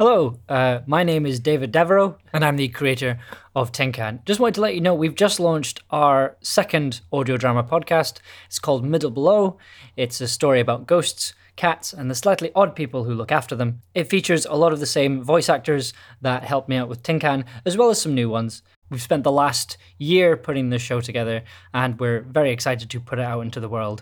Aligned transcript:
Hello, 0.00 0.38
uh, 0.48 0.78
my 0.86 1.02
name 1.04 1.26
is 1.26 1.40
David 1.40 1.72
Devereaux, 1.72 2.16
and 2.32 2.42
I'm 2.42 2.56
the 2.56 2.68
creator 2.68 3.20
of 3.54 3.70
Tin 3.70 3.92
Can. 3.92 4.22
Just 4.24 4.40
wanted 4.40 4.54
to 4.54 4.62
let 4.62 4.74
you 4.74 4.80
know 4.80 4.94
we've 4.94 5.14
just 5.14 5.38
launched 5.38 5.82
our 5.90 6.38
second 6.40 7.02
audio 7.12 7.36
drama 7.36 7.62
podcast. 7.62 8.20
It's 8.46 8.58
called 8.58 8.82
Middle 8.82 9.10
Below. 9.10 9.58
It's 9.98 10.18
a 10.22 10.26
story 10.26 10.58
about 10.58 10.86
ghosts, 10.86 11.34
cats, 11.56 11.92
and 11.92 12.10
the 12.10 12.14
slightly 12.14 12.50
odd 12.54 12.74
people 12.74 13.04
who 13.04 13.12
look 13.12 13.30
after 13.30 13.54
them. 13.54 13.82
It 13.94 14.08
features 14.08 14.46
a 14.46 14.54
lot 14.54 14.72
of 14.72 14.80
the 14.80 14.86
same 14.86 15.22
voice 15.22 15.50
actors 15.50 15.92
that 16.22 16.44
helped 16.44 16.70
me 16.70 16.76
out 16.76 16.88
with 16.88 17.02
Tin 17.02 17.20
Can, 17.20 17.44
as 17.66 17.76
well 17.76 17.90
as 17.90 18.00
some 18.00 18.14
new 18.14 18.30
ones. 18.30 18.62
We've 18.88 19.02
spent 19.02 19.22
the 19.22 19.30
last 19.30 19.76
year 19.98 20.34
putting 20.34 20.70
this 20.70 20.80
show 20.80 21.02
together, 21.02 21.42
and 21.74 22.00
we're 22.00 22.22
very 22.22 22.52
excited 22.52 22.88
to 22.88 23.00
put 23.00 23.18
it 23.18 23.26
out 23.26 23.42
into 23.42 23.60
the 23.60 23.68
world. 23.68 24.00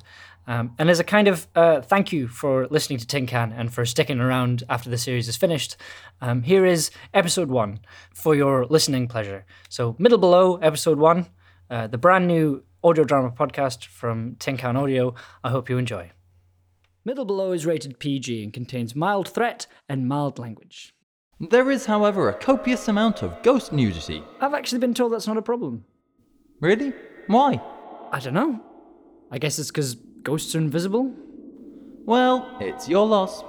Um, 0.48 0.74
and 0.78 0.88
as 0.88 0.98
a 0.98 1.04
kind 1.04 1.28
of 1.28 1.46
uh, 1.54 1.82
thank 1.82 2.10
you 2.10 2.26
for 2.26 2.66
listening 2.68 2.98
to 3.00 3.06
Tin 3.06 3.26
Can 3.26 3.52
and 3.52 3.72
for 3.72 3.84
sticking 3.84 4.18
around 4.18 4.64
after 4.70 4.88
the 4.88 4.96
series 4.96 5.28
is 5.28 5.36
finished, 5.36 5.76
um, 6.22 6.42
here 6.42 6.64
is 6.64 6.90
episode 7.12 7.50
one 7.50 7.80
for 8.14 8.34
your 8.34 8.64
listening 8.64 9.08
pleasure. 9.08 9.44
So, 9.68 9.94
Middle 9.98 10.16
Below, 10.16 10.56
episode 10.56 10.98
one, 10.98 11.26
uh, 11.68 11.86
the 11.88 11.98
brand 11.98 12.26
new 12.26 12.64
audio 12.82 13.04
drama 13.04 13.30
podcast 13.30 13.84
from 13.84 14.36
Tin 14.38 14.56
Can 14.56 14.74
Audio. 14.74 15.14
I 15.44 15.50
hope 15.50 15.68
you 15.68 15.76
enjoy. 15.76 16.12
Middle 17.04 17.26
Below 17.26 17.52
is 17.52 17.66
rated 17.66 17.98
PG 17.98 18.42
and 18.42 18.50
contains 18.52 18.96
mild 18.96 19.28
threat 19.28 19.66
and 19.86 20.08
mild 20.08 20.38
language. 20.38 20.94
There 21.38 21.70
is, 21.70 21.84
however, 21.84 22.30
a 22.30 22.34
copious 22.34 22.88
amount 22.88 23.22
of 23.22 23.42
ghost 23.42 23.70
nudity. 23.70 24.24
I've 24.40 24.54
actually 24.54 24.78
been 24.78 24.94
told 24.94 25.12
that's 25.12 25.26
not 25.26 25.36
a 25.36 25.42
problem. 25.42 25.84
Really? 26.60 26.94
Why? 27.26 27.60
I 28.10 28.18
don't 28.18 28.32
know. 28.32 28.60
I 29.30 29.38
guess 29.38 29.58
it's 29.58 29.70
because 29.70 29.96
ghosts 30.28 30.54
are 30.54 30.58
invisible? 30.58 31.10
Well, 32.04 32.58
it's 32.60 32.86
your 32.86 33.06
loss. 33.06 33.42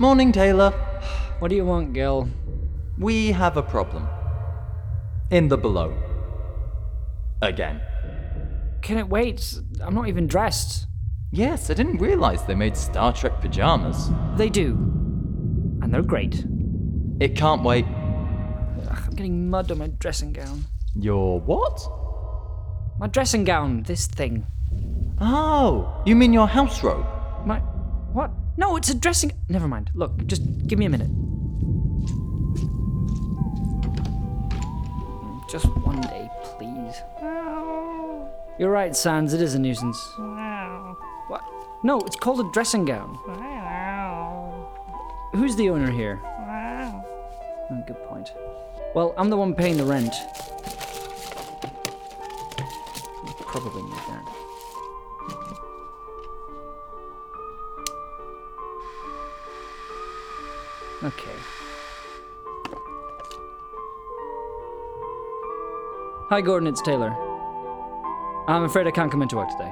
Morning, 0.00 0.32
Taylor. 0.32 0.72
What 1.38 1.50
do 1.50 1.54
you 1.54 1.64
want, 1.64 1.92
Gil? 1.92 2.28
We 2.98 3.30
have 3.30 3.56
a 3.56 3.62
problem. 3.62 4.08
In 5.30 5.46
the 5.46 5.56
below. 5.56 5.96
Again. 7.40 7.80
Can 8.82 8.98
it 8.98 9.08
wait? 9.08 9.56
I'm 9.80 9.94
not 9.94 10.08
even 10.08 10.26
dressed. 10.26 10.86
Yes, 11.30 11.70
I 11.70 11.74
didn't 11.74 11.98
realize 11.98 12.44
they 12.44 12.56
made 12.56 12.76
Star 12.76 13.12
Trek 13.12 13.40
pajamas. 13.40 14.10
They 14.36 14.48
do. 14.48 14.72
And 15.80 15.94
they're 15.94 16.02
great. 16.02 16.44
It 17.20 17.36
can't 17.36 17.62
wait. 17.62 17.84
Ugh, 17.86 18.98
I'm 19.06 19.14
getting 19.14 19.48
mud 19.48 19.70
on 19.70 19.78
my 19.78 19.86
dressing 19.86 20.32
gown. 20.32 20.64
Your 20.96 21.38
what? 21.38 21.88
My 22.98 23.06
dressing 23.06 23.44
gown, 23.44 23.84
this 23.84 24.08
thing. 24.08 24.44
Oh, 25.20 26.02
you 26.04 26.16
mean 26.16 26.32
your 26.32 26.48
house 26.48 26.82
robe? 26.82 27.06
My. 27.46 27.60
What? 28.12 28.32
No, 28.56 28.76
it's 28.76 28.88
a 28.90 28.94
dressing. 28.94 29.32
Never 29.48 29.66
mind. 29.66 29.90
Look, 29.94 30.26
just 30.26 30.42
give 30.66 30.78
me 30.78 30.86
a 30.86 30.90
minute. 30.90 31.10
Just 35.50 35.66
one 35.66 36.00
day, 36.02 36.28
please. 36.42 37.02
You're 38.58 38.70
right, 38.70 38.94
Sans, 38.94 39.32
it 39.34 39.40
is 39.40 39.54
a 39.54 39.58
nuisance. 39.58 40.00
What? 41.28 41.42
No, 41.82 42.00
it's 42.00 42.16
called 42.16 42.40
a 42.40 42.50
dressing 42.52 42.84
gown. 42.84 43.18
Who's 45.32 45.56
the 45.56 45.70
owner 45.70 45.90
here? 45.90 46.20
Oh, 46.24 47.82
good 47.86 48.00
point. 48.04 48.32
Well, 48.94 49.14
I'm 49.16 49.30
the 49.30 49.36
one 49.36 49.54
paying 49.54 49.76
the 49.76 49.84
rent. 49.84 50.14
Okay. 61.04 61.36
Hi, 66.30 66.40
Gordon, 66.40 66.66
it's 66.66 66.80
Taylor. 66.80 67.14
I'm 68.48 68.64
afraid 68.64 68.86
I 68.86 68.90
can't 68.90 69.10
come 69.10 69.20
into 69.20 69.36
work 69.36 69.50
today. 69.50 69.70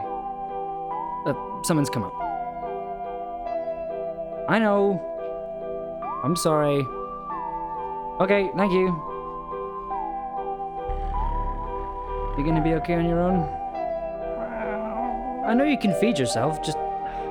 Uh, 1.25 1.63
someone's 1.63 1.89
come 1.89 2.05
up. 2.05 2.15
I 4.47 4.59
know. 4.59 5.01
I'm 6.23 6.37
sorry. 6.37 6.87
Okay, 8.21 8.51
thank 8.55 8.73
you. 8.73 8.89
You're 12.37 12.47
gonna 12.47 12.63
be 12.63 12.75
okay 12.75 12.95
on 12.95 13.07
your 13.07 13.21
own? 13.23 13.49
I 15.47 15.55
know 15.55 15.65
you 15.65 15.79
can 15.79 15.95
feed 15.95 16.19
yourself, 16.19 16.63
just 16.63 16.77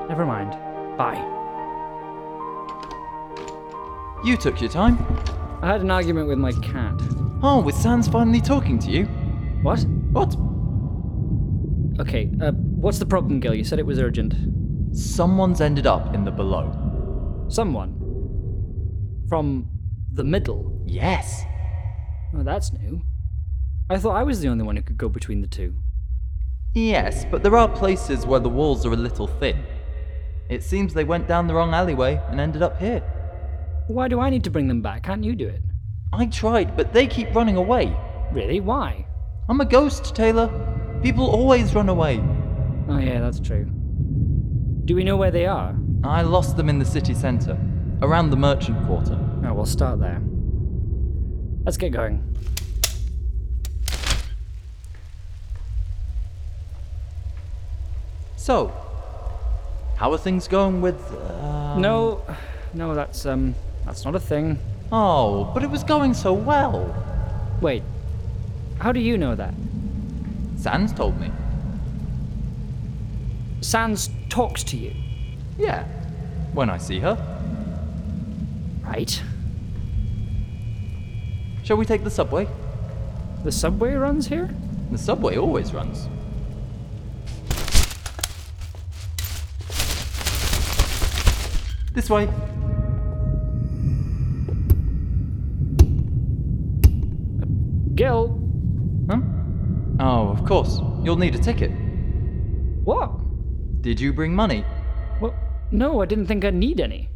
never 0.10 0.26
mind. 0.26 0.58
Bye. 0.98 1.22
You 4.24 4.38
took 4.38 4.62
your 4.62 4.70
time. 4.70 4.98
I 5.64 5.68
had 5.68 5.82
an 5.82 5.90
argument 5.90 6.28
with 6.28 6.38
my 6.38 6.52
cat. 6.52 6.94
Oh, 7.42 7.60
with 7.60 7.76
Sans 7.76 8.08
finally 8.08 8.40
talking 8.40 8.78
to 8.80 8.92
you? 8.92 9.06
What? 9.64 9.84
What? 10.12 10.36
Okay, 12.00 12.30
uh, 12.42 12.52
what's 12.52 13.00
the 13.00 13.06
problem, 13.06 13.40
Gil? 13.40 13.56
You 13.56 13.64
said 13.64 13.80
it 13.80 13.86
was 13.86 14.00
urgent. 14.00 14.36
Someone's 14.96 15.60
ended 15.60 15.88
up 15.88 16.14
in 16.14 16.24
the 16.24 16.32
below. 16.32 17.46
Someone. 17.48 17.98
From 19.28 19.68
the 20.14 20.24
middle. 20.24 20.84
Yes. 20.86 21.44
Oh, 22.36 22.44
that's 22.44 22.72
new. 22.74 23.02
I 23.90 23.98
thought 23.98 24.16
I 24.16 24.24
was 24.24 24.42
the 24.42 24.50
only 24.50 24.64
one 24.64 24.76
who 24.76 24.84
could 24.84 24.98
go 24.98 25.10
between 25.10 25.42
the 25.42 25.48
two. 25.48 25.76
Yes, 26.74 27.26
but 27.26 27.42
there 27.44 27.58
are 27.58 27.68
places 27.68 28.26
where 28.26 28.40
the 28.40 28.50
walls 28.50 28.86
are 28.86 28.94
a 28.94 28.98
little 28.98 29.28
thin. 29.28 29.64
It 30.48 30.64
seems 30.64 30.94
they 30.94 31.04
went 31.04 31.28
down 31.28 31.48
the 31.48 31.56
wrong 31.56 31.74
alleyway 31.74 32.22
and 32.30 32.40
ended 32.40 32.62
up 32.62 32.80
here. 32.80 33.04
Why 33.92 34.08
do 34.08 34.22
I 34.22 34.30
need 34.30 34.46
to 34.46 34.50
bring 34.50 34.68
them 34.70 34.82
back? 34.82 35.04
Can't 35.04 35.24
you 35.24 35.36
do 35.36 35.48
it? 35.48 35.62
I 36.14 36.26
tried, 36.28 36.78
but 36.78 36.94
they 36.94 37.08
keep 37.08 37.36
running 37.36 37.58
away. 37.58 37.94
Really? 38.32 38.62
Why? 38.62 39.06
I'm 39.50 39.60
a 39.60 39.66
ghost, 39.66 40.16
Taylor. 40.16 40.48
People 41.04 41.30
always 41.30 41.76
run 41.76 41.90
away. 41.90 42.24
Oh, 42.88 42.98
yeah, 42.98 43.20
that's 43.20 43.40
true. 43.40 43.66
Do 44.86 44.96
we 44.96 45.04
know 45.04 45.18
where 45.18 45.32
they 45.32 45.46
are? 45.46 45.76
I 46.06 46.22
lost 46.22 46.56
them 46.56 46.70
in 46.70 46.80
the 46.80 46.86
city 46.86 47.14
centre, 47.14 47.58
around 48.02 48.30
the 48.30 48.38
merchant 48.38 48.86
quarter. 48.88 49.20
Oh, 49.46 49.54
we'll 49.54 49.66
start 49.66 50.00
there. 50.00 50.22
Let's 51.66 51.78
get 51.78 51.92
going. 51.92 52.24
So, 58.38 58.74
how 59.98 60.12
are 60.14 60.18
things 60.18 60.48
going 60.48 60.82
with. 60.82 61.00
Uh... 61.14 61.78
No, 61.78 62.24
no, 62.74 62.96
that's 62.96 63.26
um, 63.26 63.54
that's 63.86 64.06
not 64.06 64.16
a 64.16 64.20
thing. 64.20 64.58
Oh, 64.92 65.52
but 65.54 65.64
it 65.64 65.70
was 65.70 65.84
going 65.84 66.14
so 66.14 66.34
well. 66.34 66.94
Wait, 67.62 67.84
how 68.80 68.92
do 68.92 69.00
you 69.00 69.18
know 69.18 69.36
that? 69.36 69.54
Sans 70.58 70.92
told 70.94 71.20
me. 71.20 71.32
Sans 73.62 74.10
talks 74.30 74.64
to 74.66 74.78
you, 74.78 74.94
Yeah, 75.58 75.84
when 76.54 76.70
I 76.70 76.78
see 76.78 77.00
her. 77.00 77.18
right? 78.84 79.22
Shall 81.64 81.78
we 81.78 81.86
take 81.86 82.04
the 82.04 82.10
subway? 82.10 82.48
The 83.44 83.52
subway 83.52 83.94
runs 83.94 84.28
here? 84.28 84.50
The 84.92 84.98
subway 84.98 85.38
always 85.38 85.74
runs. 85.74 86.08
This 91.94 92.10
way. 92.10 92.30
Gil, 98.02 98.30
Huh? 99.12 99.20
Oh, 100.00 100.30
of 100.30 100.44
course. 100.44 100.80
You'll 101.04 101.18
need 101.18 101.36
a 101.36 101.38
ticket. 101.38 101.70
what? 102.84 103.12
Did 103.82 104.00
you 104.00 104.12
bring 104.12 104.34
money? 104.34 104.66
Well, 105.22 105.36
no, 105.70 106.02
I 106.02 106.08
didn't 106.08 106.26
think 106.26 106.44
I'd 106.44 106.56
need 106.56 106.80
any. 106.80 107.10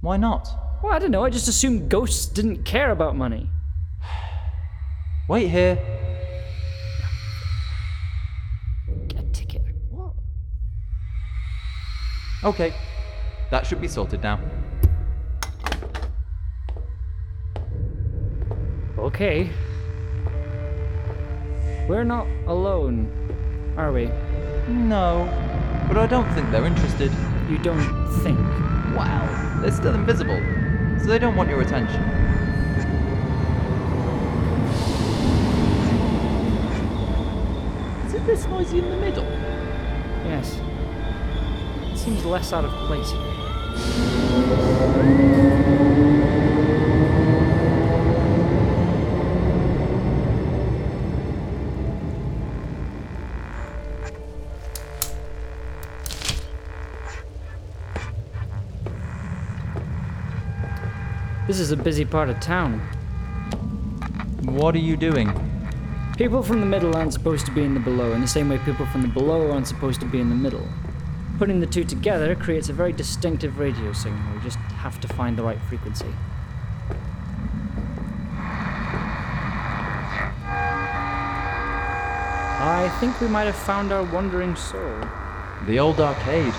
Why 0.00 0.16
not? 0.16 0.46
Well, 0.80 0.92
I 0.92 1.00
don't 1.00 1.10
know. 1.10 1.24
I 1.24 1.30
just 1.30 1.48
assumed 1.48 1.88
ghosts 1.90 2.26
didn't 2.26 2.62
care 2.62 2.92
about 2.92 3.16
money. 3.16 3.50
Wait 5.28 5.48
here. 5.48 5.76
Get 9.08 9.18
a 9.24 9.28
ticket. 9.32 9.62
What? 9.90 10.12
Okay. 12.44 12.72
That 13.50 13.66
should 13.66 13.80
be 13.80 13.88
sorted 13.88 14.22
now. 14.22 14.38
Okay. 18.98 19.50
We're 21.88 22.04
not 22.04 22.26
alone, 22.46 23.10
are 23.78 23.90
we? 23.90 24.10
No, 24.68 25.24
but 25.88 25.96
I 25.96 26.06
don't 26.06 26.30
think 26.34 26.50
they're 26.50 26.66
interested. 26.66 27.10
You 27.48 27.56
don't 27.56 28.06
think. 28.22 28.38
Wow, 28.94 29.58
they're 29.62 29.72
still 29.72 29.94
invisible, 29.94 30.38
so 31.00 31.06
they 31.06 31.18
don't 31.18 31.34
want 31.34 31.48
your 31.48 31.62
attention. 31.62 32.02
Is 38.06 38.12
it 38.12 38.26
this 38.26 38.46
noisy 38.48 38.80
in 38.80 38.90
the 38.90 38.96
middle? 38.98 39.24
Yes. 40.26 40.60
It 41.90 41.96
seems 41.96 42.22
less 42.26 42.52
out 42.52 42.66
of 42.66 42.70
place 42.86 43.10
here. 43.12 43.38
This 61.58 61.66
is 61.66 61.72
a 61.72 61.76
busy 61.76 62.04
part 62.04 62.30
of 62.30 62.38
town. 62.38 62.78
What 64.44 64.76
are 64.76 64.78
you 64.78 64.96
doing? 64.96 65.28
People 66.16 66.40
from 66.40 66.60
the 66.60 66.66
middle 66.66 66.94
aren't 66.94 67.12
supposed 67.12 67.46
to 67.46 67.52
be 67.52 67.64
in 67.64 67.74
the 67.74 67.80
below, 67.80 68.12
in 68.12 68.20
the 68.20 68.28
same 68.28 68.48
way 68.48 68.58
people 68.58 68.86
from 68.86 69.02
the 69.02 69.08
below 69.08 69.50
aren't 69.50 69.66
supposed 69.66 69.98
to 70.02 70.06
be 70.06 70.20
in 70.20 70.28
the 70.28 70.36
middle. 70.36 70.68
Putting 71.36 71.58
the 71.58 71.66
two 71.66 71.82
together 71.82 72.36
creates 72.36 72.68
a 72.68 72.72
very 72.72 72.92
distinctive 72.92 73.58
radio 73.58 73.92
signal. 73.92 74.36
We 74.36 74.40
just 74.40 74.58
have 74.58 75.00
to 75.00 75.08
find 75.08 75.36
the 75.36 75.42
right 75.42 75.60
frequency. 75.62 76.14
I 82.60 82.96
think 83.00 83.20
we 83.20 83.26
might 83.26 83.46
have 83.46 83.56
found 83.56 83.90
our 83.90 84.04
wandering 84.04 84.54
soul. 84.54 85.00
The 85.66 85.80
old 85.80 85.98
arcade. 85.98 86.54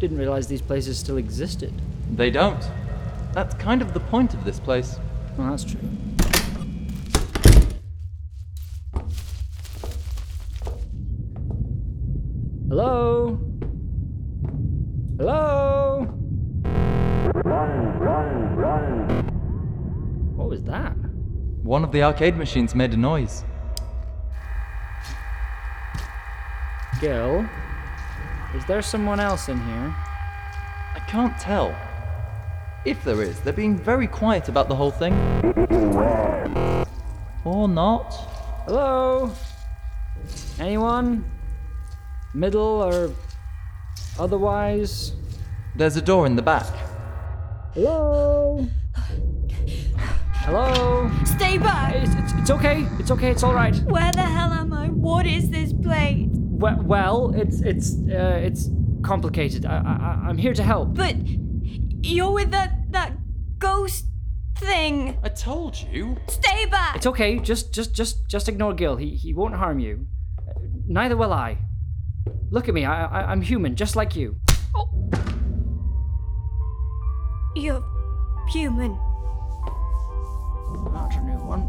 Didn't 0.00 0.18
realize 0.18 0.46
these 0.46 0.62
places 0.62 0.98
still 0.98 1.16
existed. 1.16 1.72
They 2.14 2.30
don't. 2.30 2.62
That's 3.32 3.54
kind 3.54 3.80
of 3.80 3.94
the 3.94 4.00
point 4.00 4.34
of 4.34 4.44
this 4.44 4.60
place. 4.60 4.98
Well, 5.36 5.50
that's 5.50 5.64
true. 5.64 5.80
Hello? 12.68 13.38
Hello? 15.18 16.06
What 20.34 20.48
was 20.48 20.62
that? 20.64 20.92
One 21.62 21.84
of 21.84 21.92
the 21.92 22.02
arcade 22.02 22.36
machines 22.36 22.74
made 22.74 22.92
a 22.92 22.96
noise. 22.96 23.44
Gil? 27.00 27.48
Is 28.54 28.64
there 28.66 28.82
someone 28.82 29.18
else 29.18 29.48
in 29.48 29.58
here? 29.58 29.94
I 30.94 31.02
can't 31.08 31.36
tell. 31.38 31.74
If 32.84 33.02
there 33.02 33.20
is, 33.20 33.40
they're 33.40 33.52
being 33.52 33.76
very 33.76 34.06
quiet 34.06 34.48
about 34.48 34.68
the 34.68 34.76
whole 34.76 34.92
thing. 34.92 35.12
Or 37.44 37.66
not. 37.66 38.12
Hello? 38.66 39.32
Anyone? 40.60 41.24
Middle 42.32 42.82
or 42.82 43.10
otherwise? 44.20 45.12
There's 45.74 45.96
a 45.96 46.02
door 46.02 46.24
in 46.26 46.36
the 46.36 46.42
back. 46.42 46.72
Hello? 47.74 48.68
Hello? 50.46 51.10
Stay 51.24 51.58
back! 51.58 51.94
It's, 51.96 52.14
it's, 52.14 52.32
it's 52.34 52.50
okay. 52.50 52.86
It's 53.00 53.10
okay. 53.10 53.30
It's 53.30 53.42
all 53.42 53.54
right. 53.54 53.76
Where 53.84 54.12
the 54.12 54.22
hell 54.22 54.52
am 54.52 54.72
I? 54.72 54.88
What 54.88 55.26
is 55.26 55.50
this 55.50 55.72
place? 55.72 56.33
Well, 56.64 56.82
well 56.82 57.32
it's 57.36 57.60
it's 57.60 57.94
uh, 58.08 58.40
it's 58.42 58.70
complicated. 59.02 59.66
I, 59.66 59.76
I 59.76 60.28
I'm 60.28 60.38
here 60.38 60.54
to 60.54 60.62
help. 60.62 60.94
But 60.94 61.14
you're 62.02 62.32
with 62.32 62.52
that 62.52 62.90
that 62.92 63.12
ghost 63.58 64.06
thing. 64.56 65.18
I 65.22 65.28
told 65.28 65.76
you. 65.78 66.16
Stay 66.26 66.64
back! 66.64 66.96
It's 66.96 67.06
okay. 67.06 67.38
Just 67.38 67.74
just 67.74 67.94
just 67.94 68.26
just 68.30 68.48
ignore 68.48 68.72
Gil. 68.72 68.96
He 68.96 69.10
he 69.10 69.34
won't 69.34 69.54
harm 69.54 69.78
you. 69.78 70.06
Uh, 70.38 70.52
Neither 70.86 71.18
will 71.18 71.34
I. 71.34 71.58
Look 72.50 72.66
at 72.66 72.72
me. 72.72 72.86
I, 72.86 73.04
I 73.04 73.30
I'm 73.30 73.42
human, 73.42 73.76
just 73.76 73.94
like 73.94 74.16
you. 74.16 74.36
Oh. 74.74 74.88
You're 77.54 77.84
human. 78.48 78.98
That's 80.94 81.16
a 81.16 81.20
new 81.20 81.44
one. 81.44 81.68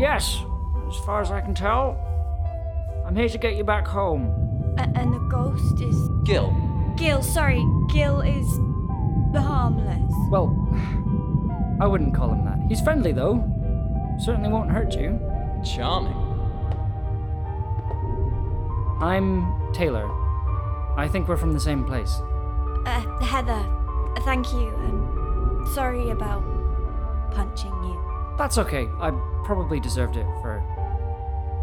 Yes, 0.00 0.42
as 0.88 0.96
far 1.04 1.20
as 1.20 1.30
I 1.30 1.42
can 1.42 1.54
tell. 1.54 2.11
I'm 3.12 3.16
here 3.16 3.28
to 3.28 3.36
get 3.36 3.56
you 3.56 3.62
back 3.64 3.86
home. 3.86 4.74
A- 4.78 4.88
and 4.98 5.12
the 5.12 5.18
ghost 5.18 5.82
is 5.82 5.94
Gil. 6.24 6.50
Gil. 6.96 7.20
Sorry, 7.22 7.62
Gil 7.92 8.22
is 8.22 8.48
the 9.34 9.40
harmless. 9.42 10.10
Well, 10.30 10.48
I 11.78 11.86
wouldn't 11.86 12.14
call 12.14 12.30
him 12.32 12.42
that. 12.46 12.58
He's 12.70 12.80
friendly 12.80 13.12
though. 13.12 13.44
Certainly 14.18 14.48
won't 14.48 14.70
hurt 14.70 14.94
you. 14.96 15.20
Charming. 15.62 16.16
I'm 19.02 19.44
Taylor. 19.74 20.08
I 20.96 21.06
think 21.06 21.28
we're 21.28 21.36
from 21.36 21.52
the 21.52 21.60
same 21.60 21.84
place. 21.84 22.18
Uh, 22.86 23.02
Heather, 23.20 23.62
thank 24.20 24.50
you, 24.54 24.68
and 24.70 25.68
sorry 25.68 26.08
about 26.08 26.42
punching 27.30 27.74
you. 27.84 28.34
That's 28.38 28.56
okay. 28.56 28.88
I 29.02 29.10
probably 29.44 29.80
deserved 29.80 30.16
it 30.16 30.24
for 30.40 30.64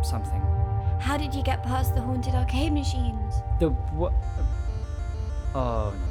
something. 0.04 0.44
How 1.00 1.18
did 1.18 1.34
you 1.34 1.42
get 1.42 1.64
past 1.64 1.96
the 1.96 2.02
haunted 2.02 2.36
arcade 2.36 2.74
machines? 2.74 3.36
The 3.60 3.70
what? 3.70 4.14
Oh 5.56 5.94
no. 6.04 6.10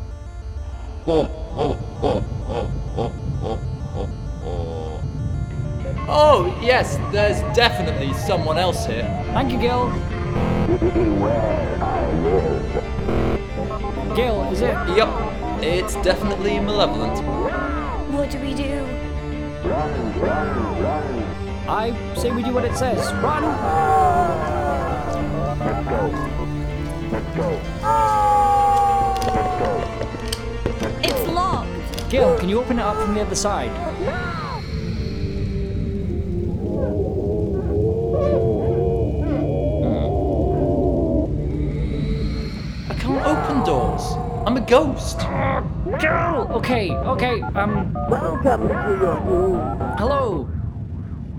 Oh, 6.10 6.58
yes, 6.62 6.96
there's 7.12 7.40
definitely 7.54 8.12
someone 8.14 8.58
else 8.58 8.86
here. 8.86 9.04
Thank 9.32 9.52
you, 9.52 9.58
Gil. 9.58 9.90
Gil, 14.16 14.42
is 14.50 14.62
it? 14.62 14.74
Yep, 14.96 15.08
it's 15.62 15.94
definitely 15.96 16.58
malevolent. 16.60 17.22
What 17.26 17.52
what 18.10 18.30
do 18.30 18.38
we 18.40 18.54
do? 18.54 18.84
Run, 19.68 20.20
run, 20.20 20.82
run. 20.82 21.68
I 21.68 22.14
say 22.14 22.30
we 22.30 22.42
do 22.42 22.52
what 22.52 22.64
it 22.64 22.74
says. 22.74 23.12
Run! 23.22 24.47
It's 31.02 31.28
locked. 31.28 32.10
Gil, 32.10 32.38
can 32.38 32.48
you 32.48 32.58
open 32.60 32.78
it 32.78 32.82
up 32.82 32.96
from 32.96 33.14
the 33.14 33.20
other 33.20 33.34
side? 33.34 33.70
I 42.90 42.94
can't 42.94 43.26
open 43.26 43.64
doors. 43.64 44.02
I'm 44.46 44.56
a 44.56 44.60
ghost. 44.60 45.18
Gil! 46.00 46.48
Okay, 46.52 46.90
okay, 46.92 47.42
um. 47.54 47.92
Welcome 48.08 48.68
to 48.68 48.74
your 48.74 49.20
room. 49.20 49.78
Hello! 49.98 50.48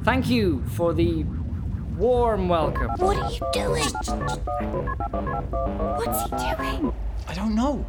Thank 0.03 0.29
you 0.29 0.63
for 0.75 0.93
the 0.93 1.25
warm 2.00 2.48
welcome. 2.48 2.89
What 2.98 3.18
are 3.18 3.29
you 3.29 3.41
doing? 3.51 3.84
What's 5.98 6.24
he 6.24 6.29
doing? 6.29 6.94
I 7.27 7.34
don't 7.34 7.56
know. 7.56 7.86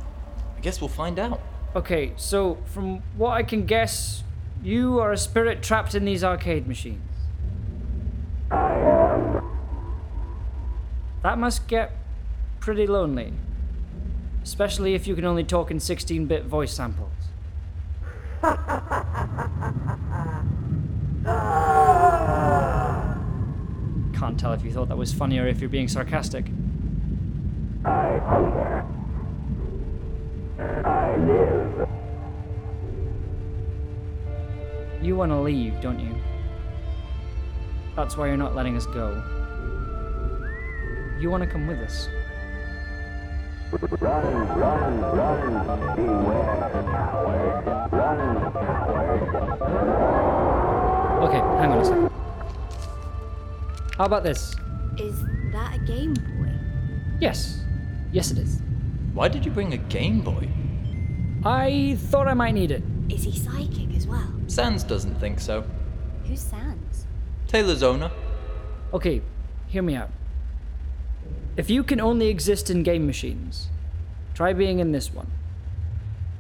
I 0.57 0.61
guess 0.61 0.81
we'll 0.81 0.88
find 0.88 1.21
out. 1.21 1.40
Okay, 1.76 2.12
so 2.17 2.59
from 2.67 3.02
what 3.17 3.31
I 3.31 3.45
can 3.45 3.67
guess, 3.67 4.25
you 4.64 4.99
are 4.99 5.12
a 5.12 5.17
spirit 5.17 5.62
trapped 5.62 5.95
in 5.95 6.05
these 6.05 6.25
arcade 6.25 6.67
machines. 6.67 7.00
That 11.23 11.38
must 11.38 11.69
get 11.69 11.93
pretty 12.59 12.88
lonely. 12.88 13.33
Especially 14.43 14.95
if 14.95 15.07
you 15.07 15.14
can 15.14 15.25
only 15.25 15.45
talk 15.45 15.71
in 15.71 15.79
16 15.79 16.26
bit 16.26 16.47
voice 16.47 16.73
samples. 16.73 17.12
Can't 24.20 24.38
tell 24.38 24.52
if 24.52 24.62
you 24.62 24.70
thought 24.70 24.88
that 24.90 24.98
was 24.98 25.14
funny 25.14 25.38
or 25.38 25.48
if 25.48 25.60
you're 25.62 25.70
being 25.70 25.88
sarcastic. 25.88 26.44
I 27.86 28.18
hunger. 28.18 28.84
I 30.58 31.16
live. 31.16 31.88
You 35.00 35.16
want 35.16 35.32
to 35.32 35.40
leave, 35.40 35.80
don't 35.80 35.98
you? 35.98 36.14
That's 37.96 38.18
why 38.18 38.26
you're 38.26 38.36
not 38.36 38.54
letting 38.54 38.76
us 38.76 38.84
go. 38.84 39.22
You 41.18 41.30
want 41.30 41.42
to 41.42 41.48
come 41.48 41.66
with 41.66 41.78
us. 41.78 42.06
Run, 43.72 43.90
run, 44.00 45.00
run. 45.00 45.96
Beware, 45.96 46.70
coward. 46.92 47.64
Run, 47.90 48.52
coward. 48.52 49.22
Okay, 51.24 51.38
hang 51.38 51.72
on 51.72 51.78
a 51.78 51.84
second. 51.86 52.19
How 54.00 54.07
about 54.07 54.25
this? 54.25 54.57
Is 54.97 55.23
that 55.52 55.75
a 55.75 55.78
Game 55.80 56.14
Boy? 56.14 56.50
Yes. 57.21 57.61
Yes, 58.12 58.30
it 58.30 58.38
is. 58.38 58.62
Why 59.12 59.28
did 59.28 59.45
you 59.45 59.50
bring 59.50 59.75
a 59.75 59.76
Game 59.76 60.23
Boy? 60.23 60.49
I 61.45 61.99
thought 62.04 62.26
I 62.26 62.33
might 62.33 62.52
need 62.52 62.71
it. 62.71 62.83
Is 63.11 63.25
he 63.25 63.38
psychic 63.38 63.95
as 63.95 64.07
well? 64.07 64.33
Sans 64.47 64.83
doesn't 64.85 65.16
think 65.16 65.38
so. 65.38 65.66
Who's 66.25 66.40
Sans? 66.40 67.04
Taylor's 67.47 67.83
owner. 67.83 68.11
Okay, 68.95 69.21
hear 69.66 69.83
me 69.83 69.97
out. 69.97 70.09
If 71.59 71.69
you 71.69 71.85
can 71.85 72.00
only 72.00 72.28
exist 72.28 72.71
in 72.71 72.83
game 72.83 73.07
machines, 73.07 73.69
try 74.33 74.54
being 74.54 74.78
in 74.78 74.92
this 74.92 75.12
one. 75.12 75.30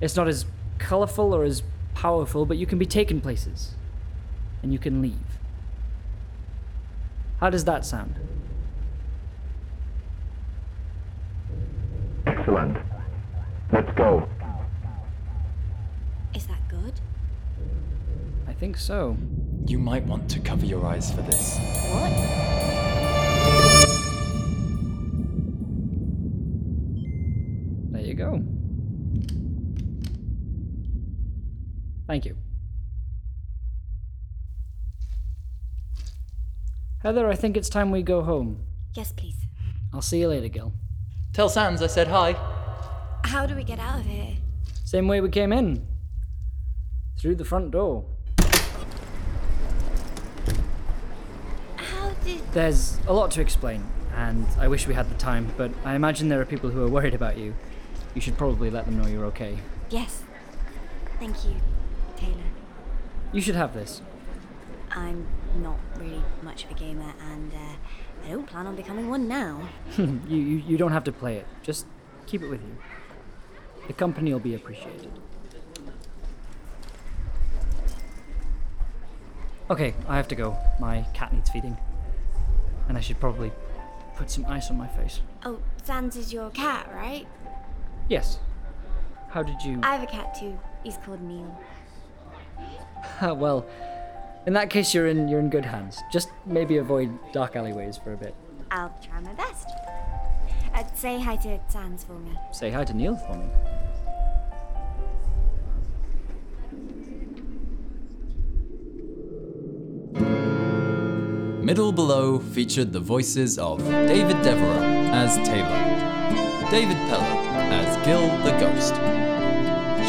It's 0.00 0.16
not 0.16 0.28
as 0.28 0.46
colorful 0.78 1.34
or 1.34 1.44
as 1.44 1.62
powerful, 1.92 2.46
but 2.46 2.56
you 2.56 2.64
can 2.64 2.78
be 2.78 2.86
taken 2.86 3.20
places. 3.20 3.74
And 4.62 4.72
you 4.72 4.78
can 4.78 5.02
leave. 5.02 5.29
How 7.40 7.48
does 7.48 7.64
that 7.64 7.86
sound? 7.86 8.14
Excellent. 12.26 12.76
Let's 13.72 13.90
go. 13.96 14.28
Is 16.34 16.46
that 16.48 16.60
good? 16.68 16.92
I 18.46 18.52
think 18.52 18.76
so. 18.76 19.16
You 19.66 19.78
might 19.78 20.04
want 20.04 20.28
to 20.32 20.40
cover 20.40 20.66
your 20.66 20.84
eyes 20.84 21.10
for 21.12 21.22
this. 21.22 21.56
What? 21.92 22.10
There 27.92 28.02
you 28.02 28.14
go. 28.14 28.44
Thank 32.06 32.26
you. 32.26 32.36
Heather, 37.02 37.30
I 37.30 37.34
think 37.34 37.56
it's 37.56 37.70
time 37.70 37.90
we 37.90 38.02
go 38.02 38.22
home. 38.22 38.62
Yes, 38.94 39.10
please. 39.10 39.36
I'll 39.92 40.02
see 40.02 40.20
you 40.20 40.28
later, 40.28 40.48
Gil. 40.48 40.72
Tell 41.32 41.48
Sans 41.48 41.80
I 41.80 41.86
said 41.86 42.08
hi. 42.08 42.36
How 43.24 43.46
do 43.46 43.54
we 43.54 43.64
get 43.64 43.78
out 43.78 44.00
of 44.00 44.04
here? 44.04 44.36
Same 44.84 45.08
way 45.08 45.22
we 45.22 45.30
came 45.30 45.50
in. 45.50 45.86
Through 47.18 47.36
the 47.36 47.44
front 47.44 47.70
door. 47.70 48.04
How 51.76 52.10
did. 52.22 52.40
There's 52.52 52.98
a 53.06 53.14
lot 53.14 53.30
to 53.32 53.40
explain, 53.40 53.82
and 54.14 54.46
I 54.58 54.68
wish 54.68 54.86
we 54.86 54.92
had 54.92 55.08
the 55.08 55.14
time, 55.14 55.54
but 55.56 55.70
I 55.86 55.94
imagine 55.94 56.28
there 56.28 56.42
are 56.42 56.46
people 56.46 56.68
who 56.68 56.84
are 56.84 56.88
worried 56.88 57.14
about 57.14 57.38
you. 57.38 57.54
You 58.14 58.20
should 58.20 58.36
probably 58.36 58.70
let 58.70 58.84
them 58.84 59.00
know 59.00 59.08
you're 59.08 59.24
okay. 59.26 59.56
Yes. 59.88 60.22
Thank 61.18 61.46
you, 61.46 61.54
Taylor. 62.18 62.50
You 63.32 63.40
should 63.40 63.54
have 63.54 63.72
this. 63.72 64.02
I'm 64.90 65.26
not 65.56 65.78
really 65.96 66.22
much 66.42 66.64
of 66.64 66.70
a 66.70 66.74
gamer, 66.74 67.12
and 67.32 67.52
uh, 67.52 68.26
I 68.26 68.30
don't 68.30 68.46
plan 68.46 68.66
on 68.66 68.76
becoming 68.76 69.08
one 69.08 69.28
now. 69.28 69.68
you, 69.98 70.20
you, 70.28 70.62
you 70.66 70.76
don't 70.76 70.92
have 70.92 71.04
to 71.04 71.12
play 71.12 71.36
it. 71.36 71.46
Just 71.62 71.86
keep 72.26 72.42
it 72.42 72.48
with 72.48 72.60
you. 72.62 72.76
The 73.86 73.92
company 73.92 74.32
will 74.32 74.40
be 74.40 74.54
appreciated. 74.54 75.10
Okay, 79.70 79.94
I 80.08 80.16
have 80.16 80.28
to 80.28 80.34
go. 80.34 80.56
My 80.80 81.06
cat 81.14 81.32
needs 81.32 81.50
feeding. 81.50 81.76
And 82.88 82.98
I 82.98 83.00
should 83.00 83.20
probably 83.20 83.52
put 84.16 84.30
some 84.30 84.44
ice 84.46 84.68
on 84.70 84.76
my 84.76 84.88
face. 84.88 85.20
Oh, 85.44 85.60
Sans 85.84 86.14
is 86.16 86.32
your 86.32 86.50
cat, 86.50 86.90
right? 86.92 87.26
Yes. 88.08 88.40
How 89.30 89.44
did 89.44 89.62
you. 89.62 89.78
I 89.82 89.94
have 89.94 90.02
a 90.02 90.10
cat 90.10 90.34
too. 90.38 90.58
He's 90.82 90.96
called 90.98 91.20
Neil. 91.20 91.56
well, 93.36 93.64
in 94.46 94.52
that 94.54 94.70
case, 94.70 94.94
you're 94.94 95.06
in, 95.06 95.28
you're 95.28 95.40
in 95.40 95.50
good 95.50 95.64
hands. 95.64 95.98
Just 96.10 96.30
maybe 96.46 96.78
avoid 96.78 97.10
dark 97.32 97.56
alleyways 97.56 97.96
for 97.96 98.12
a 98.12 98.16
bit. 98.16 98.34
I'll 98.70 98.94
try 99.02 99.20
my 99.20 99.34
best. 99.34 99.68
Uh, 100.74 100.84
say 100.94 101.20
hi 101.20 101.36
to 101.36 101.60
Sans 101.68 102.04
for 102.04 102.18
me. 102.18 102.30
Say 102.52 102.70
hi 102.70 102.84
to 102.84 102.94
Neil 102.94 103.16
for 103.16 103.36
me. 103.36 103.46
Middle 111.62 111.92
Below 111.92 112.38
featured 112.38 112.92
the 112.92 113.00
voices 113.00 113.58
of 113.58 113.78
David 113.84 114.42
Devereaux 114.42 114.82
as 115.12 115.36
Taylor, 115.46 116.70
David 116.70 116.96
Pello 117.08 117.36
as 117.70 118.04
Gil 118.04 118.26
the 118.42 118.50
Ghost, 118.58 118.94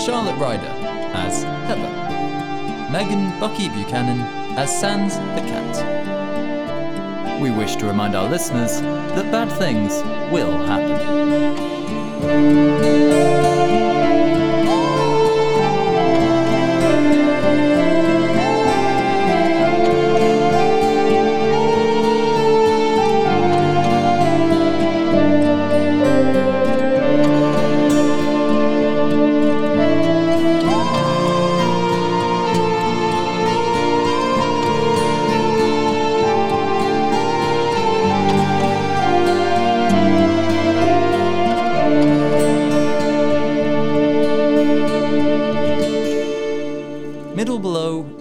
Charlotte 0.04 0.40
Ryder 0.40 0.66
as 1.14 1.44
Heather, 1.44 2.11
Megan 2.92 3.40
Bucky 3.40 3.70
Buchanan 3.70 4.20
as 4.58 4.70
Sans 4.78 5.16
the 5.16 5.42
Cat. 5.48 5.72
We 7.42 7.50
wish 7.50 7.78
to 7.78 7.86
remind 7.86 8.16
our 8.16 8.30
listeners 8.30 8.82
that 8.82 9.32
bad 9.32 9.50
things 9.58 9.94
will 10.30 10.58
happen. 10.68 11.00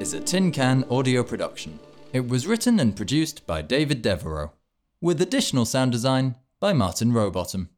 Is 0.01 0.15
a 0.15 0.21
Tin 0.21 0.51
Can 0.51 0.83
audio 0.91 1.23
production. 1.23 1.79
It 2.15 2.27
was 2.27 2.47
written 2.47 2.81
and 2.81 2.97
produced 2.97 3.47
by 3.47 3.61
David 3.61 4.01
Devereaux, 4.01 4.53
with 4.99 5.21
additional 5.21 5.67
sound 5.67 5.93
design 5.93 6.37
by 6.59 6.73
Martin 6.73 7.13
Rowbottom. 7.13 7.69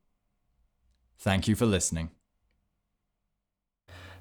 Thank 1.18 1.48
you 1.48 1.56
for 1.56 1.66
listening. 1.66 2.10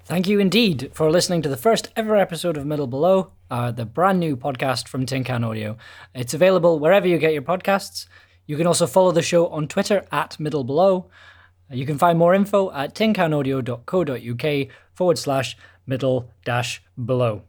Thank 0.04 0.26
you 0.26 0.40
indeed 0.40 0.90
for 0.92 1.12
listening 1.12 1.42
to 1.42 1.48
the 1.48 1.56
first 1.56 1.90
ever 1.94 2.16
episode 2.16 2.56
of 2.56 2.66
Middle 2.66 2.88
Below, 2.88 3.34
uh, 3.52 3.70
the 3.70 3.86
brand 3.86 4.18
new 4.18 4.36
podcast 4.36 4.88
from 4.88 5.06
Tin 5.06 5.22
Can 5.22 5.44
Audio. 5.44 5.76
It's 6.12 6.34
available 6.34 6.80
wherever 6.80 7.06
you 7.06 7.18
get 7.18 7.32
your 7.32 7.42
podcasts. 7.42 8.06
You 8.46 8.56
can 8.56 8.66
also 8.66 8.88
follow 8.88 9.12
the 9.12 9.22
show 9.22 9.46
on 9.46 9.68
Twitter 9.68 10.04
at 10.10 10.40
Middle 10.40 10.64
Below. 10.64 11.08
You 11.70 11.86
can 11.86 11.98
find 11.98 12.18
more 12.18 12.34
info 12.34 12.72
at 12.72 12.96
tincanaudio.co.uk 12.96 14.68
forward 14.92 15.18
slash 15.18 15.56
middle 15.86 16.30
dash 16.44 16.82
below. 17.06 17.44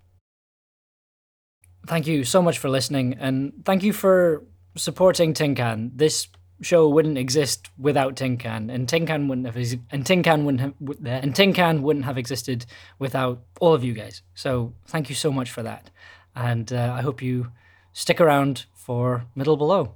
Thank 1.85 2.07
you 2.07 2.23
so 2.23 2.41
much 2.41 2.59
for 2.59 2.69
listening, 2.69 3.15
and 3.19 3.53
thank 3.65 3.83
you 3.83 3.91
for 3.91 4.43
supporting 4.75 5.33
Tin 5.33 5.53
Can. 5.53 5.91
This 5.93 6.29
show 6.61 6.87
wouldn't 6.87 7.17
exist 7.17 7.69
without 7.77 8.15
Tin 8.15 8.37
Can, 8.37 8.69
and 8.69 8.87
Tin 8.87 9.05
Can 9.05 9.27
wouldn't 9.27 9.47
have 9.47 9.57
and 9.91 10.05
Tin 10.05 10.23
Can 10.23 10.45
wouldn't 10.45 10.61
have 10.61 10.73
and 11.05 11.35
Tin 11.35 11.53
Can 11.53 11.81
wouldn't 11.81 12.05
have 12.05 12.17
existed 12.17 12.65
without 12.99 13.43
all 13.59 13.73
of 13.73 13.83
you 13.83 13.93
guys. 13.93 14.21
So 14.33 14.73
thank 14.85 15.09
you 15.09 15.15
so 15.15 15.31
much 15.31 15.51
for 15.51 15.61
that, 15.63 15.89
and 16.35 16.71
uh, 16.71 16.93
I 16.97 17.01
hope 17.01 17.21
you 17.21 17.51
stick 17.91 18.21
around 18.21 18.65
for 18.73 19.25
Middle 19.35 19.57
Below. 19.57 19.95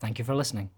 Thank 0.00 0.18
you 0.18 0.24
for 0.24 0.34
listening. 0.34 0.70